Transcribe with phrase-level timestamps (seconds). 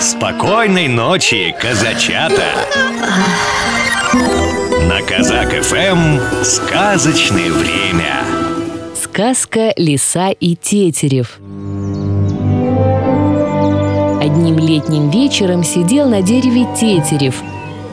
[0.00, 2.44] Спокойной ночи, казачата!
[4.88, 8.24] На Казак ФМ сказочное время.
[8.94, 11.38] Сказка «Лиса и Тетерев».
[14.22, 17.34] Одним летним вечером сидел на дереве Тетерев.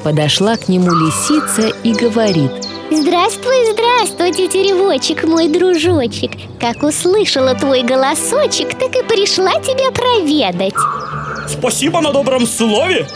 [0.04, 2.52] Подошла к нему лисица и говорит
[2.92, 10.76] Здравствуй, здравствуй, тетеревочек, мой дружочек Как услышала твой голосочек, так и пришла тебя проведать
[11.48, 13.08] Спасибо на добром слове.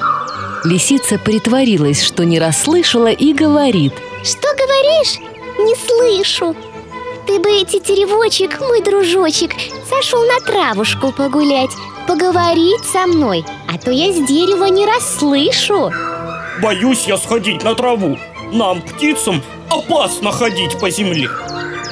[0.63, 3.93] Лисица притворилась, что не расслышала и говорит.
[4.23, 5.19] Что говоришь?
[5.57, 6.55] Не слышу.
[7.25, 9.51] Ты бы, тетеревочек, мой дружочек,
[9.89, 11.71] сошел на травушку погулять
[12.09, 15.91] Поговорить со мной, а то я с дерева не расслышу.
[16.59, 18.17] Боюсь я сходить на траву.
[18.51, 21.29] Нам, птицам, опасно ходить по земле.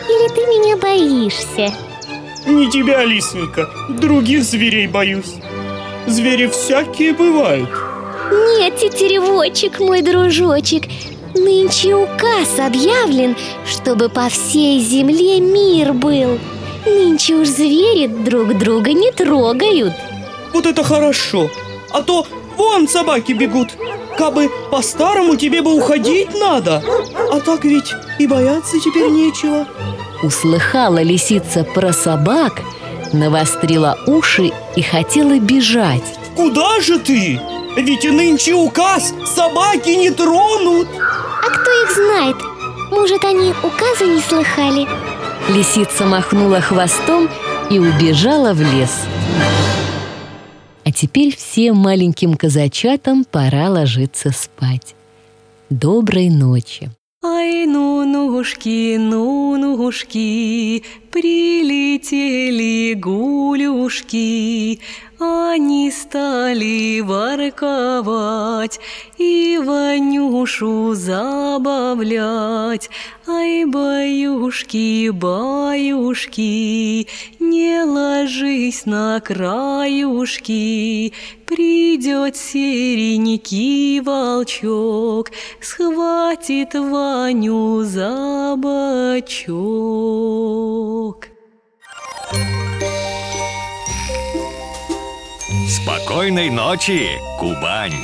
[0.09, 1.71] Или ты меня боишься?
[2.47, 5.35] Не тебя, лисенька, других зверей боюсь
[6.07, 7.69] Звери всякие бывают.
[8.31, 10.85] Нет, тетеревочек, мой дружочек.
[11.35, 16.39] Нынче указ объявлен, чтобы по всей земле мир был.
[16.85, 19.93] Нынче уж звери друг друга не трогают.
[20.53, 21.49] Вот это хорошо.
[21.91, 23.69] А то вон собаки бегут.
[24.17, 26.81] Кабы по-старому тебе бы уходить надо.
[27.31, 29.67] А так ведь и бояться теперь нечего.
[30.23, 32.61] Услыхала лисица про собак,
[33.13, 36.03] навострила уши и хотела бежать.
[36.35, 37.39] Куда же ты?
[37.75, 42.35] Ведь и нынче указ собаки не тронут А кто их знает?
[42.89, 44.87] Может, они указа не слыхали?
[45.49, 47.29] Лисица махнула хвостом
[47.69, 48.91] и убежала в лес.
[50.83, 54.95] А теперь всем маленьким казачатам пора ложиться спать.
[55.69, 56.89] Доброй ночи!
[57.23, 60.83] Ай, ну, нушки, ну, нушки,
[61.97, 64.79] прилетели гулюшки,
[65.19, 68.79] они стали ворковать
[69.17, 72.89] и Ванюшу забавлять.
[73.27, 77.07] Ай, баюшки, баюшки,
[77.39, 81.13] не ложись на краюшки,
[81.47, 85.31] Придет серенький волчок,
[85.61, 89.47] схватит Ваню за бочок.
[95.87, 97.95] Спокойной ночи, Кубань!